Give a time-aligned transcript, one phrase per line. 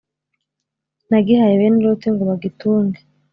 [1.09, 2.99] nagihaye bene loti ngo bagitunge